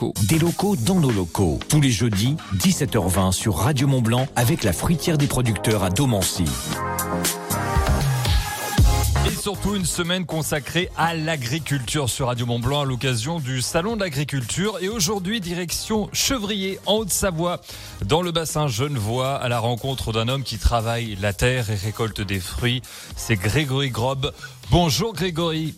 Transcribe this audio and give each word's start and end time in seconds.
Des 0.00 0.38
locaux 0.38 0.76
dans 0.76 1.00
nos 1.00 1.10
locaux. 1.10 1.58
Tous 1.68 1.80
les 1.80 1.90
jeudis, 1.90 2.36
17h20 2.56 3.32
sur 3.32 3.56
Radio 3.56 3.88
Mont 3.88 4.00
Blanc 4.00 4.28
avec 4.36 4.62
la 4.62 4.72
fruitière 4.72 5.18
des 5.18 5.26
producteurs 5.26 5.82
à 5.82 5.90
Domancy. 5.90 6.44
Et 9.26 9.34
surtout 9.34 9.74
une 9.74 9.84
semaine 9.84 10.24
consacrée 10.24 10.88
à 10.96 11.16
l'agriculture 11.16 12.08
sur 12.08 12.28
Radio 12.28 12.46
Mont 12.46 12.60
Blanc 12.60 12.82
à 12.82 12.84
l'occasion 12.84 13.40
du 13.40 13.60
Salon 13.60 13.96
de 13.96 14.00
l'agriculture. 14.02 14.78
Et 14.80 14.88
aujourd'hui, 14.88 15.40
direction 15.40 16.08
Chevrier 16.12 16.78
en 16.86 16.98
Haute-Savoie, 16.98 17.60
dans 18.06 18.22
le 18.22 18.30
bassin 18.30 18.68
Genevois, 18.68 19.34
à 19.34 19.48
la 19.48 19.58
rencontre 19.58 20.12
d'un 20.12 20.28
homme 20.28 20.44
qui 20.44 20.58
travaille 20.58 21.16
la 21.20 21.32
terre 21.32 21.70
et 21.70 21.74
récolte 21.74 22.20
des 22.20 22.38
fruits. 22.38 22.82
C'est 23.16 23.36
Grégory 23.36 23.90
Grob. 23.90 24.32
Bonjour 24.70 25.12
Grégory. 25.12 25.74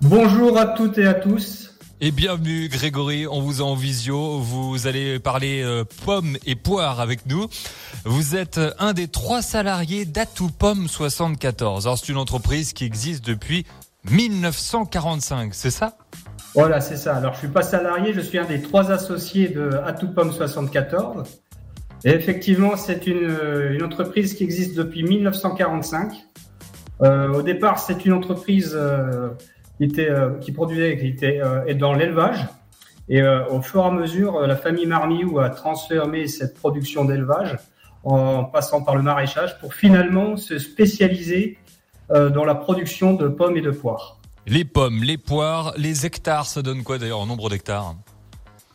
Bonjour 0.00 0.58
à 0.58 0.66
toutes 0.66 0.98
et 0.98 1.06
à 1.06 1.14
tous. 1.14 1.65
Et 2.02 2.10
bienvenue 2.10 2.68
Grégory, 2.68 3.26
on 3.26 3.40
vous 3.40 3.62
a 3.62 3.64
en 3.64 3.74
visio, 3.74 4.38
vous 4.38 4.86
allez 4.86 5.18
parler 5.18 5.62
euh, 5.62 5.82
pommes 6.04 6.36
et 6.44 6.54
poires 6.54 7.00
avec 7.00 7.24
nous. 7.24 7.46
Vous 8.04 8.36
êtes 8.36 8.60
un 8.78 8.92
des 8.92 9.08
trois 9.08 9.40
salariés 9.40 10.04
d'Atout 10.04 10.50
Pomme 10.50 10.88
74. 10.88 11.86
Alors 11.86 11.96
c'est 11.96 12.10
une 12.12 12.18
entreprise 12.18 12.74
qui 12.74 12.84
existe 12.84 13.24
depuis 13.24 13.64
1945, 14.10 15.54
c'est 15.54 15.70
ça? 15.70 15.96
Voilà, 16.54 16.82
c'est 16.82 16.98
ça. 16.98 17.16
Alors 17.16 17.32
je 17.32 17.38
suis 17.38 17.48
pas 17.48 17.62
salarié, 17.62 18.12
je 18.12 18.20
suis 18.20 18.36
un 18.36 18.44
des 18.44 18.60
trois 18.60 18.90
associés 18.90 19.48
de 19.48 19.70
Pomme 20.14 20.32
74. 20.32 21.22
Et 22.04 22.10
effectivement, 22.10 22.76
c'est 22.76 23.06
une, 23.06 23.38
une, 23.70 23.82
entreprise 23.82 24.34
qui 24.34 24.44
existe 24.44 24.76
depuis 24.76 25.02
1945. 25.02 26.12
Euh, 27.02 27.32
au 27.32 27.40
départ, 27.40 27.78
c'est 27.78 28.04
une 28.04 28.12
entreprise... 28.12 28.74
Euh, 28.74 29.30
qui, 29.76 29.84
était, 29.84 30.10
euh, 30.10 30.38
qui 30.38 30.52
produisait, 30.52 30.96
qui 30.98 31.08
était 31.08 31.40
euh, 31.42 31.74
dans 31.74 31.92
l'élevage. 31.92 32.46
Et 33.08 33.22
euh, 33.22 33.46
au 33.48 33.60
fur 33.60 33.82
et 33.82 33.86
à 33.86 33.90
mesure, 33.90 34.40
la 34.40 34.56
famille 34.56 34.86
Marmiou 34.86 35.38
a 35.38 35.50
transformé 35.50 36.26
cette 36.26 36.54
production 36.54 37.04
d'élevage 37.04 37.56
en 38.02 38.44
passant 38.44 38.82
par 38.82 38.96
le 38.96 39.02
maraîchage 39.02 39.58
pour 39.58 39.74
finalement 39.74 40.36
se 40.36 40.58
spécialiser 40.58 41.58
dans 42.08 42.44
la 42.44 42.54
production 42.54 43.14
de 43.14 43.26
pommes 43.26 43.56
et 43.56 43.60
de 43.60 43.72
poires. 43.72 44.20
Les 44.46 44.64
pommes, 44.64 45.02
les 45.02 45.18
poires, 45.18 45.74
les 45.76 46.06
hectares, 46.06 46.46
ça 46.46 46.62
donne 46.62 46.84
quoi 46.84 46.98
d'ailleurs 46.98 47.18
en 47.18 47.26
nombre 47.26 47.50
d'hectares? 47.50 47.96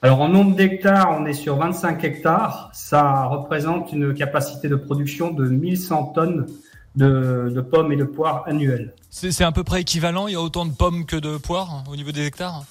Alors 0.01 0.19
en 0.19 0.27
nombre 0.27 0.53
d'hectares, 0.55 1.15
on 1.17 1.25
est 1.25 1.33
sur 1.33 1.55
25 1.55 2.03
hectares. 2.03 2.71
Ça 2.73 3.23
représente 3.25 3.93
une 3.93 4.13
capacité 4.13 4.67
de 4.67 4.75
production 4.75 5.31
de 5.31 5.47
1100 5.47 6.03
tonnes 6.07 6.47
de, 6.95 7.61
pommes 7.61 7.91
et 7.91 7.95
de 7.95 8.03
poires 8.03 8.43
annuelles. 8.47 8.93
C'est 9.09 9.43
à 9.43 9.51
peu 9.51 9.63
près 9.63 9.81
équivalent 9.81 10.27
Il 10.27 10.33
y 10.33 10.35
a 10.35 10.41
autant 10.41 10.65
de 10.65 10.73
pommes 10.73 11.05
que 11.05 11.15
de 11.15 11.37
poires 11.37 11.73
hein, 11.73 11.83
au 11.91 11.95
niveau 11.95 12.11
des 12.11 12.25
hectares? 12.25 12.63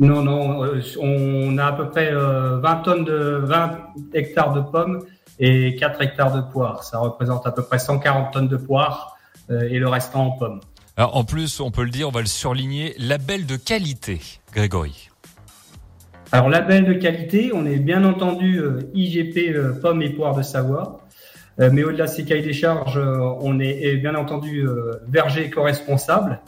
Non, 0.00 0.22
non. 0.22 0.64
Euh, 0.64 0.82
on 1.00 1.58
a 1.58 1.66
à 1.66 1.72
peu 1.72 1.88
près 1.88 2.12
20 2.12 2.18
euh, 2.18 2.82
tonnes 2.84 3.04
de 3.04 3.40
20 3.44 3.78
hectares 4.14 4.52
de 4.52 4.60
pommes 4.60 5.04
et 5.38 5.76
4 5.76 6.02
hectares 6.02 6.34
de 6.34 6.40
poires. 6.40 6.82
Ça 6.82 6.98
représente 6.98 7.46
à 7.46 7.52
peu 7.52 7.62
près 7.62 7.78
140 7.78 8.32
tonnes 8.32 8.48
de 8.48 8.56
poires 8.56 9.16
euh, 9.50 9.62
et 9.62 9.78
le 9.78 9.88
restant 9.88 10.26
en 10.26 10.30
pommes. 10.32 10.60
Alors 10.96 11.16
en 11.16 11.24
plus, 11.24 11.60
on 11.60 11.70
peut 11.70 11.84
le 11.84 11.90
dire, 11.90 12.08
on 12.08 12.12
va 12.12 12.20
le 12.20 12.26
surligner, 12.26 12.94
label 12.98 13.46
de 13.46 13.56
qualité, 13.56 14.20
Grégory. 14.52 15.10
Alors 16.32 16.48
label 16.48 16.84
de 16.84 16.92
qualité, 16.94 17.52
on 17.54 17.64
est 17.64 17.78
bien 17.78 18.04
entendu 18.04 18.60
IGP 18.92 19.80
pommes 19.80 20.02
et 20.02 20.10
poires 20.10 20.34
de 20.34 20.42
Savoie. 20.42 21.00
Euh, 21.60 21.70
mais 21.72 21.82
au-delà 21.82 22.06
de 22.06 22.10
ces 22.10 22.24
cahiers 22.24 22.42
des 22.42 22.52
charges, 22.52 22.98
euh, 22.98 23.18
on 23.40 23.58
est 23.58 23.96
bien 23.96 24.14
entendu 24.14 24.66
euh, 24.66 24.92
verger 25.08 25.46
éco-responsable. 25.46 26.40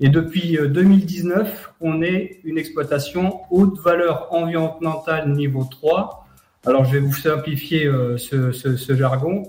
Et 0.00 0.08
depuis 0.08 0.58
2019, 0.58 1.74
on 1.80 2.02
est 2.02 2.40
une 2.44 2.58
exploitation 2.58 3.40
haute 3.50 3.78
valeur 3.80 4.28
environnementale 4.32 5.30
niveau 5.30 5.64
3. 5.64 6.26
Alors, 6.66 6.84
je 6.84 6.92
vais 6.92 6.98
vous 6.98 7.14
simplifier 7.14 7.88
ce, 8.16 8.50
ce, 8.50 8.76
ce 8.76 8.96
jargon. 8.96 9.44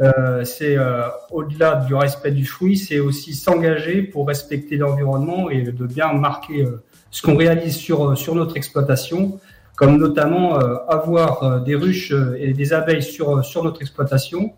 Euh, 0.00 0.44
c'est 0.44 0.76
euh, 0.76 1.08
au-delà 1.30 1.76
du 1.86 1.94
respect 1.94 2.30
du 2.30 2.46
fruit, 2.46 2.76
c'est 2.76 3.00
aussi 3.00 3.34
s'engager 3.34 4.02
pour 4.02 4.28
respecter 4.28 4.76
l'environnement 4.76 5.50
et 5.50 5.62
de 5.62 5.86
bien 5.86 6.12
marquer 6.12 6.64
euh, 6.64 6.84
ce 7.10 7.22
qu'on 7.22 7.36
réalise 7.36 7.76
sur, 7.76 8.16
sur 8.16 8.36
notre 8.36 8.56
exploitation 8.56 9.40
comme 9.78 9.96
notamment 9.96 10.58
euh, 10.58 10.74
avoir 10.88 11.44
euh, 11.44 11.60
des 11.60 11.76
ruches 11.76 12.10
euh, 12.10 12.36
et 12.40 12.52
des 12.52 12.72
abeilles 12.72 13.02
sur, 13.14 13.44
sur 13.44 13.62
notre 13.62 13.80
exploitation. 13.80 14.52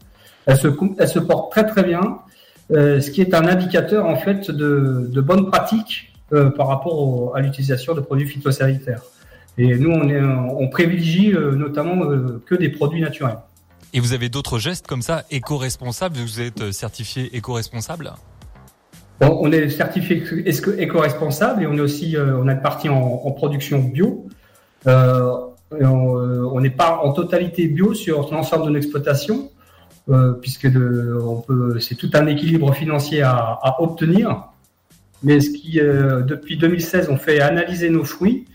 Elles 0.47 0.56
se, 0.56 0.69
elles 0.98 1.08
se 1.08 1.19
portent 1.19 1.53
très 1.53 1.66
très 1.66 1.84
bien, 1.84 2.20
ce 2.70 3.10
qui 3.10 3.20
est 3.20 3.34
un 3.34 3.47
indicateur 3.47 4.06
en 4.06 4.16
fait 4.16 4.50
de, 4.50 5.06
de 5.16 5.20
bonnes 5.20 5.50
pratiques 5.50 6.14
par 6.56 6.69
rapport 6.69 7.36
à 7.36 7.41
l'utilisation 7.41 7.94
de 7.94 8.00
produits 8.00 8.26
phytosanitaires. 8.26 9.03
Et 9.59 9.76
nous, 9.76 9.91
on, 9.91 10.09
est, 10.09 10.22
on 10.22 10.66
privilégie 10.69 11.34
notamment 11.64 11.98
que 12.47 12.54
des 12.54 12.70
produits 12.70 13.03
naturels. 13.03 13.41
Et 13.92 14.00
vous 14.00 14.14
avez 14.14 14.28
d'autres 14.30 14.59
gestes 14.59 14.86
comme 14.86 15.03
ça, 15.03 15.25
éco-responsables? 15.30 16.16
Vous 16.16 16.41
êtes 16.41 16.72
certifié 16.72 17.36
éco-responsable? 17.36 18.12
On 19.20 19.53
est 19.53 19.69
certifié 19.69 20.25
éco-responsable 20.78 21.64
et 21.64 21.66
on 21.66 21.75
est 21.75 21.80
aussi, 21.80 22.16
on 22.19 22.48
a 22.48 22.53
une 22.53 22.62
partie 22.62 22.88
en, 22.88 23.03
en 23.25 23.30
production 23.32 23.80
bio. 23.80 24.26
Euh, 24.86 25.36
euh, 25.72 26.50
on 26.52 26.60
n'est 26.60 26.70
pas 26.70 27.00
en 27.02 27.12
totalité 27.12 27.68
bio 27.68 27.94
sur 27.94 28.32
l'ensemble 28.32 28.66
de 28.66 28.72
l'exploitation, 28.72 29.50
euh, 30.08 30.32
puisque 30.32 30.68
c'est 31.80 31.94
tout 31.94 32.10
un 32.14 32.26
équilibre 32.26 32.74
financier 32.74 33.22
à, 33.22 33.76
obtenir. 33.78 34.44
Mais 35.22 35.41
ce 35.41 35.50
qui, 35.50 35.78
depuis 35.78 36.56
2016, 36.56 37.08
on 37.10 37.16
fait 37.16 37.41
analyser 37.41 37.91
nos 37.91 38.04
fruits 38.04 38.46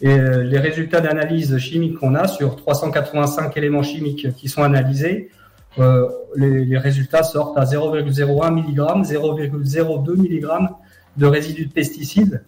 et 0.00 0.16
les 0.16 0.58
résultats 0.58 1.00
d'analyse 1.00 1.58
chimique 1.58 1.98
qu'on 1.98 2.14
a 2.14 2.26
sur 2.26 2.56
385 2.56 3.54
éléments 3.56 3.82
chimiques 3.82 4.34
qui 4.34 4.48
sont 4.48 4.62
analysés, 4.62 5.30
les, 6.36 6.64
les, 6.64 6.78
résultats 6.78 7.22
sortent 7.22 7.58
à 7.58 7.64
0,01 7.64 8.50
mg, 8.50 8.78
0,02 9.04 10.16
mg 10.16 10.68
de 11.18 11.26
résidus 11.26 11.66
de 11.66 11.72
pesticides. 11.72 12.42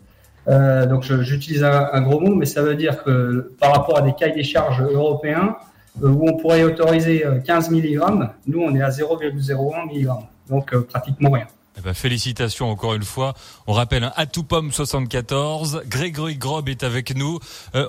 Euh, 0.48 0.86
donc 0.86 1.04
j'utilise 1.22 1.62
un, 1.62 2.00
gros 2.02 2.20
mot, 2.20 2.34
mais 2.34 2.46
ça 2.46 2.62
veut 2.62 2.74
dire 2.74 3.02
que 3.04 3.52
par 3.60 3.72
rapport 3.72 3.98
à 3.98 4.02
des 4.02 4.14
cahiers 4.14 4.34
des 4.34 4.44
charges 4.44 4.82
européens, 4.82 5.56
euh, 6.02 6.08
où 6.08 6.28
on 6.28 6.36
pourrait 6.36 6.62
autoriser 6.62 7.24
15 7.44 7.70
euh, 7.70 7.76
mg, 7.76 8.30
nous 8.46 8.60
on 8.60 8.74
est 8.74 8.82
à 8.82 8.88
0,01 8.88 9.86
mg, 9.86 10.08
donc 10.48 10.74
pratiquement 10.86 11.30
rien. 11.30 11.46
Eh 11.76 11.80
ben, 11.80 11.94
félicitations 11.94 12.70
encore 12.70 12.94
une 12.94 13.04
fois. 13.04 13.34
On 13.66 13.72
rappelle 13.72 14.02
un 14.04 14.12
Atout 14.16 14.42
Pomme 14.42 14.72
74. 14.72 15.82
Grégory 15.86 16.36
Grob 16.36 16.68
est 16.68 16.82
avec 16.82 17.14
nous. 17.14 17.38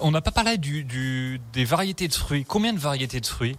on 0.02 0.12
n'a 0.12 0.22
pas 0.22 0.30
parlé 0.32 0.58
du, 0.58 0.84
du, 0.84 1.42
des 1.54 1.66
variétés 1.66 2.08
de 2.08 2.14
fruits. 2.14 2.46
Combien 2.48 2.74
de 2.74 2.78
variétés 2.78 3.20
de 3.20 3.26
fruits? 3.26 3.58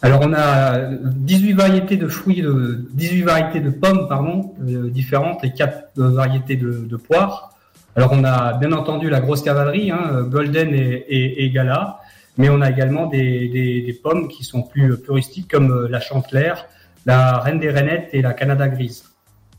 Alors 0.00 0.20
on 0.22 0.32
a 0.32 0.78
18 0.78 1.54
variétés 1.54 1.96
de 1.96 2.06
fruits, 2.06 2.42
de, 2.42 2.86
18 2.92 3.22
variétés 3.22 3.60
de 3.60 3.70
pommes 3.70 4.06
pardon, 4.08 4.54
différentes 4.60 5.42
et 5.42 5.52
4 5.52 5.90
variétés 5.96 6.56
de, 6.56 6.86
de 6.88 6.96
poires. 6.96 7.52
Alors 7.94 8.12
on 8.12 8.24
a 8.24 8.54
bien 8.54 8.72
entendu 8.72 9.10
la 9.10 9.20
grosse 9.20 9.42
cavalerie, 9.42 9.90
hein, 9.90 10.22
Golden 10.22 10.70
et, 10.74 11.50
Gala, 11.50 12.00
mais 12.38 12.48
on 12.48 12.62
a 12.62 12.70
également 12.70 13.06
des, 13.06 14.00
pommes 14.02 14.28
qui 14.28 14.44
sont 14.44 14.62
plus 14.62 14.98
touristiques 15.02 15.50
comme 15.50 15.70
euh, 15.70 15.88
la 15.88 16.00
Chantelère, 16.00 16.66
la 17.04 17.38
Reine 17.38 17.60
des 17.60 17.70
Rainettes 17.70 18.08
et 18.12 18.22
la 18.22 18.32
Canada 18.32 18.68
Grise. 18.68 19.04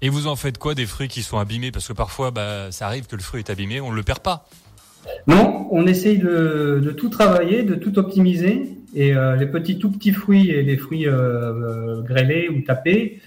Et 0.02 0.10
vous 0.10 0.28
en 0.28 0.36
faites 0.36 0.58
quoi 0.58 0.74
des 0.74 0.88
fruits 0.88 1.08
qui 1.08 1.22
sont 1.22 1.38
abîmés? 1.38 1.72
Parce 1.72 1.88
que 1.88 1.94
parfois, 1.94 2.32
bah, 2.32 2.72
ça 2.72 2.88
arrive 2.88 3.06
que 3.06 3.16
le 3.16 3.22
fruit 3.22 3.40
est 3.40 3.52
abîmé, 3.52 3.80
on 3.80 3.92
ne 3.92 3.96
le 3.96 4.04
perd 4.04 4.20
pas. 4.20 4.48
Non, 5.28 5.68
on 5.72 5.86
essaye 5.86 6.18
de, 6.18 6.94
tout 6.98 7.10
travailler, 7.10 7.62
de 7.62 7.76
tout 7.76 8.00
optimiser. 8.00 8.78
Et 8.96 9.16
euh, 9.16 9.36
les 9.36 9.48
petits 9.48 9.78
tout 9.78 9.92
petits 9.92 10.12
fruits 10.12 10.50
et 10.50 10.64
les 10.64 10.78
fruits 10.78 11.08
euh, 11.08 12.02
grêlés 12.02 12.50
ou 12.50 12.62
tapés 12.62 13.22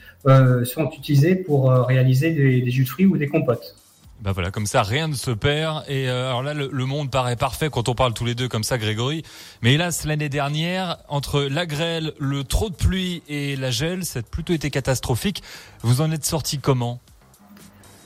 sont 0.64 0.90
utilisés 0.90 1.36
pour 1.36 1.70
réaliser 1.70 2.32
des 2.32 2.68
jus 2.68 2.82
de 2.82 2.88
fruits 2.88 3.06
ou 3.06 3.16
des 3.16 3.28
compotes. 3.28 3.76
Ben 4.20 4.32
voilà, 4.32 4.50
comme 4.50 4.66
ça, 4.66 4.82
rien 4.82 5.08
ne 5.08 5.14
se 5.14 5.30
perd. 5.30 5.84
Et 5.88 6.08
euh, 6.08 6.28
alors 6.28 6.42
là, 6.42 6.54
le, 6.54 6.84
monde 6.86 7.10
paraît 7.10 7.36
parfait 7.36 7.68
quand 7.70 7.88
on 7.88 7.94
parle 7.94 8.14
tous 8.14 8.24
les 8.24 8.34
deux 8.34 8.48
comme 8.48 8.64
ça, 8.64 8.78
Grégory. 8.78 9.22
Mais 9.62 9.74
hélas, 9.74 10.06
l'année 10.06 10.30
dernière, 10.30 10.96
entre 11.08 11.42
la 11.42 11.66
grêle, 11.66 12.12
le 12.18 12.42
trop 12.42 12.70
de 12.70 12.74
pluie 12.74 13.22
et 13.28 13.56
la 13.56 13.70
gel, 13.70 14.04
ça 14.04 14.20
a 14.20 14.22
plutôt 14.22 14.54
été 14.54 14.70
catastrophique. 14.70 15.42
Vous 15.82 16.00
en 16.00 16.10
êtes 16.10 16.24
sorti 16.24 16.58
comment? 16.58 16.98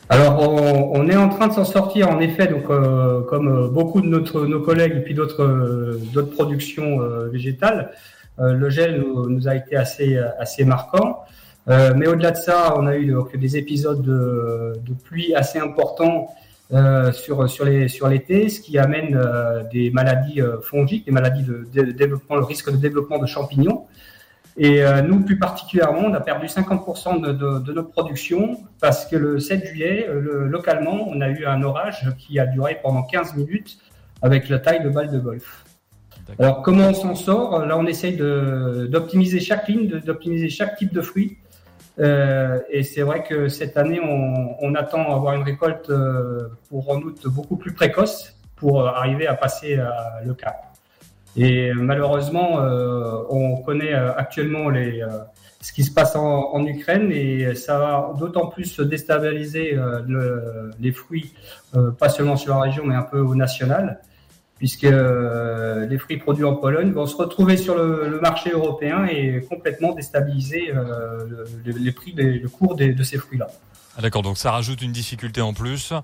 Alors, 0.09 0.41
on, 0.93 1.09
est 1.09 1.17
en 1.17 1.29
train 1.29 1.47
de 1.47 1.53
s'en 1.53 1.65
sortir, 1.65 2.11
en 2.11 2.19
effet, 2.19 2.49
donc 2.49 2.69
euh, 2.69 3.21
comme 3.23 3.47
euh, 3.47 3.69
beaucoup 3.69 4.01
de 4.01 4.09
notre, 4.09 4.45
nos 4.45 4.61
collègues 4.61 4.97
et 4.97 5.01
puis 5.03 5.15
d'autres 5.15 5.97
d'autres 6.13 6.33
productions 6.33 6.99
végétales, 7.31 7.93
le 8.39 8.71
gel 8.71 9.01
nous, 9.01 9.29
nous, 9.29 9.47
a 9.47 9.55
été 9.55 9.77
assez 9.77 10.19
assez 10.39 10.65
marquant. 10.65 11.25
Euh, 11.69 11.93
mais 11.97 12.07
au-delà 12.07 12.31
de 12.31 12.37
ça, 12.37 12.75
on 12.77 12.87
a 12.87 12.97
eu 12.97 13.07
donc, 13.07 13.37
des 13.37 13.57
épisodes 13.57 14.03
de, 14.03 14.75
de 14.85 14.95
pluie 14.95 15.35
assez 15.35 15.59
importants 15.59 16.35
euh, 16.73 17.13
sur 17.13 17.49
sur 17.51 17.65
les 17.65 17.89
sur 17.89 18.09
l'été, 18.09 18.49
ce 18.49 18.61
qui 18.61 18.79
amène 18.79 19.17
euh, 19.17 19.63
des 19.73 19.91
maladies 19.91 20.41
fongiques, 20.63 21.05
des 21.05 21.13
maladies 21.13 21.43
de, 21.43 21.83
développement, 21.93 22.37
le 22.37 22.45
risque 22.45 22.71
de 22.71 22.77
développement 22.77 23.19
de 23.19 23.27
champignons. 23.27 23.87
Et 24.57 24.83
nous, 25.07 25.21
plus 25.21 25.39
particulièrement, 25.39 26.03
on 26.07 26.13
a 26.13 26.21
perdu 26.21 26.47
50% 26.47 27.21
de, 27.23 27.33
de, 27.33 27.61
de, 27.61 27.73
notre 27.73 27.91
production 27.91 28.59
parce 28.81 29.07
que 29.07 29.17
le 29.17 29.39
7 29.39 29.65
juillet, 29.65 30.07
le, 30.13 30.49
localement, 30.49 31.09
on 31.09 31.21
a 31.23 31.29
eu 31.29 31.47
un 31.47 31.63
orage 31.63 32.07
qui 32.19 32.39
a 32.39 32.47
duré 32.47 32.79
pendant 32.83 33.05
15 33.05 33.37
minutes 33.37 33.79
avec 34.21 34.49
la 34.51 34.59
taille 34.59 34.83
de 34.83 34.91
balle 34.91 35.11
de 35.13 35.19
golf. 35.19 35.65
Alors 36.39 36.63
comment 36.63 36.89
on 36.89 36.95
s'en 36.95 37.15
sort? 37.15 37.65
Là, 37.65 37.79
on 37.79 37.87
essaye 37.87 38.17
d'optimiser 38.17 39.41
chaque 39.41 39.69
ligne, 39.69 39.87
d'optimiser 39.87 40.51
chaque 40.51 40.77
type 40.77 40.93
de 40.93 41.01
fruit. 41.01 41.39
Euh, 42.01 42.61
et 42.71 42.83
c'est 42.83 43.03
vrai 43.03 43.23
que 43.23 43.49
cette 43.49 43.77
année, 43.77 44.01
on, 44.01 44.75
attend 44.75 45.15
avoir 45.15 45.35
une 45.35 45.43
récolte 45.43 45.91
euh, 45.91 46.49
pour 46.69 46.91
en 46.91 46.99
août 46.99 47.27
beaucoup 47.27 47.57
plus 47.57 47.75
précoce 47.75 48.37
pour 48.57 48.87
arriver 48.87 49.27
à 49.27 49.35
passer 49.35 49.79
le 50.25 50.35
cap. 50.35 50.67
Et 51.37 51.73
malheureusement, 51.75 52.61
euh, 52.61 53.23
on 53.31 53.57
connaît 53.63 53.95
actuellement 53.95 54.69
les, 54.69 55.03
ce 55.61 55.73
qui 55.73 55.83
se 55.83 55.93
passe 55.93 56.15
en, 56.15 56.65
Ukraine 56.67 57.11
et 57.11 57.55
ça 57.55 57.79
va 57.79 58.15
d'autant 58.19 58.49
plus 58.49 58.81
déstabiliser 58.81 59.79
le, 60.07 60.71
les 60.79 60.93
fruits, 60.93 61.33
pas 61.99 62.11
seulement 62.11 62.37
sur 62.37 62.55
la 62.55 62.61
région, 62.61 62.85
mais 62.85 62.95
un 62.95 63.03
peu 63.03 63.21
au 63.21 63.35
national 63.35 64.01
puisque 64.61 64.85
euh, 64.85 65.87
les 65.87 65.97
fruits 65.97 66.19
produits 66.19 66.45
en 66.45 66.55
Pologne 66.55 66.93
vont 66.93 67.07
se 67.07 67.17
retrouver 67.17 67.57
sur 67.57 67.75
le, 67.75 68.21
marché 68.21 68.51
européen 68.51 69.07
et 69.07 69.41
complètement 69.49 69.95
déstabiliser 69.95 70.71
euh, 70.77 71.47
les 71.65 71.93
prix, 71.93 72.13
le 72.13 72.47
cours 72.47 72.77
de 72.77 73.03
ces 73.03 73.17
fruits-là. 73.17 73.49
Ah, 73.97 74.03
d'accord, 74.03 74.21
donc 74.21 74.37
ça 74.37 74.53
rajoute 74.53 74.83
une 74.83 74.93
difficulté 74.93 75.41
en 75.41 75.55
plus. 75.55 75.95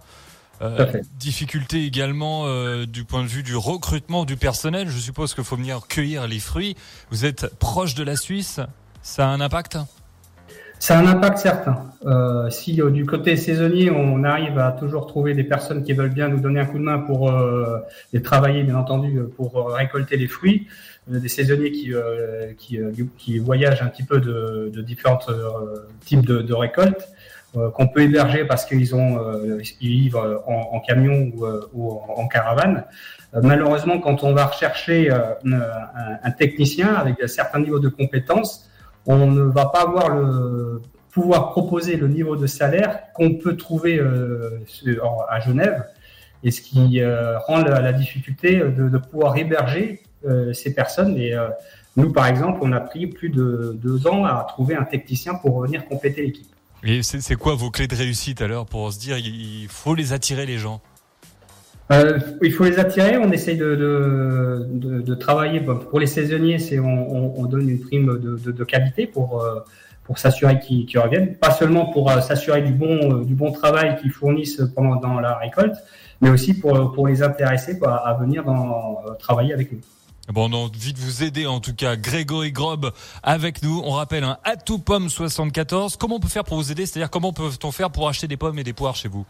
Euh, 0.62 1.02
difficulté 1.18 1.84
également 1.84 2.46
du 2.86 3.04
point 3.04 3.22
de 3.22 3.28
vue 3.28 3.42
du 3.42 3.56
recrutement 3.56 4.24
du 4.24 4.38
personnel. 4.38 4.88
Je 4.88 4.98
suppose 4.98 5.34
qu'il 5.34 5.44
faut 5.44 5.56
venir 5.56 5.86
cueillir 5.86 6.26
les 6.26 6.38
fruits. 6.38 6.76
Vous 7.10 7.26
êtes 7.26 7.54
proche 7.58 7.94
de 7.94 8.04
la 8.04 8.16
Suisse, 8.16 8.60
ça 9.02 9.28
a 9.28 9.28
un 9.28 9.42
impact? 9.42 9.76
Ça 10.78 10.98
a 10.98 11.02
un 11.02 11.06
impact 11.06 11.38
certain. 11.38 11.86
Euh, 12.04 12.50
si 12.50 12.80
euh, 12.80 12.90
du 12.90 13.04
côté 13.06 13.36
saisonnier, 13.36 13.90
on 13.90 14.22
arrive 14.22 14.58
à 14.58 14.72
toujours 14.72 15.06
trouver 15.06 15.34
des 15.34 15.44
personnes 15.44 15.82
qui 15.82 15.92
veulent 15.92 16.12
bien 16.12 16.28
nous 16.28 16.38
donner 16.38 16.60
un 16.60 16.66
coup 16.66 16.78
de 16.78 16.84
main 16.84 16.98
pour 16.98 17.30
euh, 17.30 17.78
les 18.12 18.22
travailler, 18.22 18.62
bien 18.62 18.76
entendu, 18.76 19.18
pour 19.36 19.72
récolter 19.72 20.16
les 20.16 20.28
fruits, 20.28 20.68
des 21.08 21.28
saisonniers 21.28 21.72
qui, 21.72 21.92
qui, 22.58 22.80
qui, 23.16 23.38
voyagent 23.38 23.82
un 23.82 23.86
petit 23.86 24.02
peu 24.02 24.20
de, 24.20 24.70
de 24.74 24.82
différents 24.82 25.18
types 26.04 26.26
de, 26.26 26.42
de 26.42 26.54
récoltes, 26.54 27.08
qu'on 27.74 27.86
peut 27.86 28.02
héberger 28.02 28.44
parce 28.44 28.66
qu'ils 28.66 28.94
ont 28.94 29.20
ils 29.80 29.88
vivent 29.88 30.16
en, 30.16 30.74
en 30.74 30.80
camion 30.80 31.30
ou, 31.32 31.46
ou, 31.74 32.00
en 32.08 32.26
caravane. 32.26 32.84
malheureusement, 33.40 34.00
quand 34.00 34.24
on 34.24 34.32
va 34.32 34.46
rechercher 34.46 35.10
un, 35.10 35.36
un 36.24 36.30
technicien 36.32 36.94
avec 36.94 37.22
un 37.22 37.28
certain 37.28 37.60
niveau 37.60 37.78
de 37.78 37.88
compétences, 37.88 38.68
on 39.06 39.30
ne 39.30 39.42
va 39.42 39.66
pas 39.66 39.82
avoir 39.82 40.14
le 40.14 40.82
pouvoir 41.16 41.52
proposer 41.52 41.96
le 41.96 42.08
niveau 42.08 42.36
de 42.36 42.46
salaire 42.46 43.10
qu'on 43.14 43.36
peut 43.36 43.56
trouver 43.56 43.98
euh, 43.98 44.60
à 45.30 45.40
Genève, 45.40 45.82
et 46.44 46.50
ce 46.50 46.60
qui 46.60 47.00
euh, 47.00 47.38
rend 47.38 47.62
la, 47.62 47.94
difficulté 47.94 48.58
de, 48.58 48.98
pouvoir 48.98 49.34
héberger 49.38 50.02
euh, 50.26 50.52
ces 50.52 50.74
personnes. 50.74 51.16
Et 51.16 51.34
nous, 51.96 52.12
par 52.12 52.26
exemple, 52.26 52.58
on 52.60 52.70
a 52.72 52.80
pris 52.80 53.06
plus 53.06 53.30
de 53.30 53.74
deux 53.82 54.06
ans 54.06 54.26
à 54.26 54.44
trouver 54.46 54.76
un 54.76 54.84
technicien 54.84 55.34
pour 55.36 55.58
venir 55.62 55.86
compléter 55.86 56.20
l'équipe. 56.20 56.48
Et 56.82 57.02
c'est 57.02 57.36
quoi 57.36 57.54
vos 57.54 57.70
clés 57.70 57.88
de 57.88 57.96
réussite 57.96 58.42
alors 58.42 58.66
pour 58.66 58.92
se 58.92 58.98
dire 58.98 59.16
il 59.16 59.68
faut 59.70 59.94
les 59.94 60.12
attirer 60.12 60.44
les 60.44 60.58
gens? 60.58 60.82
Euh, 61.92 62.18
il 62.42 62.52
faut 62.52 62.64
les 62.64 62.78
attirer. 62.78 63.16
On 63.16 63.30
essaye 63.30 63.56
de, 63.56 63.74
de, 64.72 65.14
travailler. 65.14 65.60
pour 65.60 66.00
les 66.00 66.06
saisonniers, 66.06 66.58
c'est 66.58 66.78
on, 66.78 67.38
on, 67.38 67.46
donne 67.46 67.68
une 67.68 67.80
prime 67.80 68.18
de, 68.18 68.64
qualité 68.64 69.06
pour 69.06 69.42
euh, 69.42 69.60
pour 70.04 70.18
s'assurer 70.18 70.58
qu'ils 70.58 70.98
reviennent. 70.98 71.36
Pas 71.36 71.52
seulement 71.52 71.86
pour 71.86 72.10
euh, 72.10 72.20
s'assurer 72.20 72.62
du 72.62 72.72
bon 72.72 73.22
du 73.22 73.34
bon 73.34 73.52
travail 73.52 73.96
qu'ils 74.00 74.10
fournissent 74.10 74.62
pendant 74.74 74.96
dans 74.96 75.20
la 75.20 75.36
récolte, 75.36 75.76
mais 76.20 76.30
aussi 76.30 76.54
pour 76.54 76.92
pour 76.92 77.06
les 77.06 77.22
intéresser 77.22 77.78
à 77.84 78.16
venir 78.20 78.44
dans, 78.44 78.98
travailler 79.18 79.52
avec 79.52 79.70
nous. 79.70 79.80
Bon, 80.32 80.50
on 80.50 80.54
a 80.54 80.56
envie 80.56 80.92
de 80.92 80.98
vous 80.98 81.22
aider 81.22 81.46
en 81.46 81.60
tout 81.60 81.74
cas. 81.74 81.94
Grégory 81.94 82.50
Grob 82.50 82.90
avec 83.22 83.62
nous. 83.62 83.80
On 83.84 83.92
rappelle 83.92 84.24
un 84.24 84.38
Atout 84.42 84.80
Pomme 84.80 85.08
74. 85.08 85.96
Comment 85.96 86.16
on 86.16 86.20
peut 86.20 86.26
faire 86.26 86.42
pour 86.42 86.56
vous 86.56 86.72
aider? 86.72 86.84
C'est-à-dire 86.84 87.10
comment 87.10 87.32
peut-on 87.32 87.70
faire 87.70 87.92
pour 87.92 88.08
acheter 88.08 88.26
des 88.26 88.36
pommes 88.36 88.58
et 88.58 88.64
des 88.64 88.72
poires 88.72 88.96
chez 88.96 89.06
vous? 89.08 89.24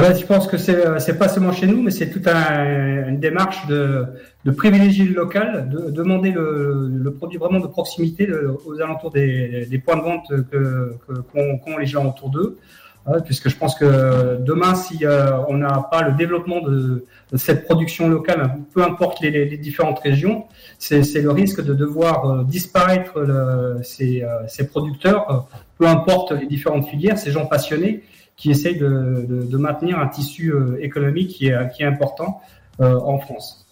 Ben, 0.00 0.14
je 0.14 0.26
pense 0.26 0.48
que 0.48 0.56
c'est 0.56 0.86
euh, 0.86 0.98
c'est 0.98 1.18
pas 1.18 1.28
seulement 1.28 1.52
chez 1.52 1.66
nous, 1.68 1.80
mais 1.80 1.92
c'est 1.92 2.10
toute 2.10 2.26
un, 2.26 3.08
une 3.08 3.20
démarche 3.20 3.66
de, 3.68 4.06
de 4.44 4.50
privilégier 4.50 5.04
le 5.04 5.14
local, 5.14 5.68
de 5.70 5.90
demander 5.90 6.32
le, 6.32 6.88
le 6.92 7.14
produit 7.14 7.38
vraiment 7.38 7.60
de 7.60 7.68
proximité 7.68 8.28
aux 8.66 8.80
alentours 8.80 9.12
des, 9.12 9.66
des 9.66 9.78
points 9.78 9.96
de 9.96 10.02
vente 10.02 10.26
que 10.50 10.96
qu'ont 11.32 11.78
les 11.78 11.86
gens 11.86 12.06
autour 12.06 12.30
d'eux. 12.30 12.58
Hein, 13.06 13.20
puisque 13.20 13.50
je 13.50 13.56
pense 13.56 13.74
que 13.74 14.38
demain, 14.40 14.74
si 14.74 15.04
euh, 15.04 15.36
on 15.48 15.58
n'a 15.58 15.86
pas 15.90 16.02
le 16.08 16.12
développement 16.12 16.62
de, 16.62 17.04
de, 17.30 17.36
cette 17.36 17.66
production 17.66 18.08
locale, 18.08 18.56
peu 18.72 18.82
importe 18.82 19.20
les, 19.20 19.44
les 19.44 19.58
différentes 19.58 19.98
régions, 19.98 20.46
c'est 20.78 21.20
le 21.20 21.30
risque 21.30 21.62
de 21.62 21.74
devoir 21.74 22.24
euh, 22.24 22.44
disparaître 22.44 23.20
le, 23.20 23.82
ces, 23.82 24.24
ces 24.48 24.66
producteurs, 24.66 25.46
peu 25.76 25.86
importe 25.86 26.32
les 26.32 26.46
différentes 26.46 26.86
filières, 26.86 27.18
ces 27.18 27.30
gens 27.30 27.44
passionnés 27.44 28.02
qui 28.36 28.50
essaye 28.50 28.76
de, 28.76 29.26
de, 29.28 29.56
maintenir 29.56 29.98
un 29.98 30.08
tissu 30.08 30.52
euh, 30.52 30.76
économique 30.82 31.28
qui 31.28 31.46
est, 31.46 31.72
qui 31.74 31.82
est 31.82 31.86
important 31.86 32.40
euh, 32.80 32.98
en 33.00 33.18
France. 33.18 33.64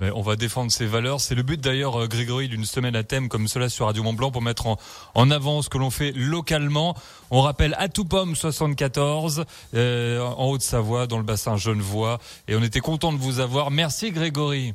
Ben, 0.00 0.10
on 0.16 0.22
va 0.22 0.36
défendre 0.36 0.72
ces 0.72 0.86
valeurs. 0.86 1.20
C'est 1.20 1.34
le 1.34 1.42
but 1.42 1.60
d'ailleurs, 1.60 2.00
euh, 2.00 2.06
Grégory, 2.08 2.48
d'une 2.48 2.64
semaine 2.64 2.96
à 2.96 3.02
thème 3.02 3.28
comme 3.28 3.46
cela 3.46 3.68
sur 3.68 3.86
Radio 3.86 4.02
Mont 4.02 4.14
Blanc 4.14 4.30
pour 4.30 4.42
mettre 4.42 4.66
en, 4.66 4.76
en 5.14 5.30
avant 5.30 5.62
ce 5.62 5.68
que 5.68 5.78
l'on 5.78 5.90
fait 5.90 6.12
localement. 6.12 6.96
On 7.30 7.40
rappelle 7.40 7.74
à 7.78 7.88
tout 7.88 8.04
pomme 8.04 8.34
74 8.34 9.44
euh, 9.74 10.20
en 10.20 10.50
Haute-Savoie, 10.50 11.06
dans 11.06 11.18
le 11.18 11.22
bassin 11.22 11.56
Genevois. 11.56 12.18
Et 12.48 12.56
on 12.56 12.62
était 12.62 12.80
content 12.80 13.12
de 13.12 13.18
vous 13.18 13.40
avoir. 13.40 13.70
Merci 13.70 14.10
Grégory. 14.10 14.74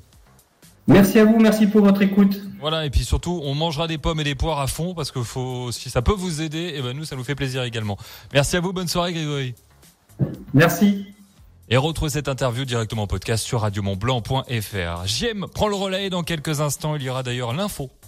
Merci 0.88 1.20
à 1.20 1.26
vous, 1.26 1.38
merci 1.38 1.68
pour 1.68 1.82
votre 1.82 2.02
écoute. 2.02 2.42
Voilà, 2.62 2.86
et 2.86 2.90
puis 2.90 3.04
surtout, 3.04 3.42
on 3.44 3.54
mangera 3.54 3.88
des 3.88 3.98
pommes 3.98 4.22
et 4.22 4.24
des 4.24 4.36
poires 4.36 4.60
à 4.60 4.68
fond 4.68 4.94
parce 4.94 5.12
que 5.12 5.22
faut, 5.22 5.72
si 5.72 5.90
ça 5.90 6.02
peut 6.02 6.14
vous 6.14 6.42
aider, 6.42 6.60
et 6.60 6.78
eh 6.78 6.82
ben 6.82 6.94
nous, 6.94 7.04
ça 7.04 7.18
nous 7.18 7.26
fait 7.26 7.36
plaisir 7.36 7.64
également. 7.64 7.98
Merci 8.34 8.56
à 8.56 8.62
vous, 8.62 8.72
bonne 8.72 8.88
soirée 8.88 9.12
Grégory. 9.14 9.54
Merci. 10.54 11.06
Et 11.70 11.76
retrouvez 11.76 12.12
cette 12.12 12.30
interview 12.30 12.64
directement 12.64 13.04
en 13.04 13.08
podcast 13.08 13.44
sur 13.44 13.62
radiomontblanc.fr. 13.62 15.06
JM 15.06 15.48
prend 15.54 15.68
le 15.68 15.76
relais 15.76 16.10
dans 16.10 16.24
quelques 16.24 16.62
instants, 16.62 16.96
il 16.96 17.04
y 17.04 17.10
aura 17.10 17.24
d'ailleurs 17.24 17.54
l'info. 17.54 17.92